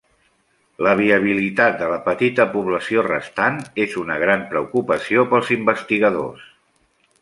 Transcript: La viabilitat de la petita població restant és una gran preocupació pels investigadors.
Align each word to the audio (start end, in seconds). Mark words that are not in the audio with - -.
La 0.87 0.93
viabilitat 1.01 1.77
de 1.81 1.91
la 1.91 1.99
petita 2.07 2.47
població 2.55 3.05
restant 3.11 3.63
és 3.87 3.95
una 4.07 4.19
gran 4.27 4.45
preocupació 4.55 5.31
pels 5.35 5.57
investigadors. 5.63 6.55